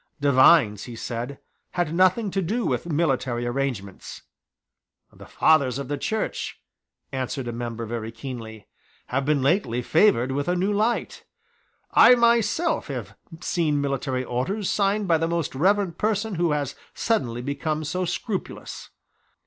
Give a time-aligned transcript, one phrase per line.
[0.19, 1.37] Divines, he said,
[1.73, 4.23] had nothing to do with military arrangements.
[5.13, 6.59] "The Fathers of the Church,"
[7.11, 8.67] answered a member very keenly,
[9.09, 11.25] "have been lately favoured with a new light.
[11.91, 12.89] I have myself
[13.41, 18.89] seen military orders signed by the Most Reverend person who has suddenly become so scrupulous.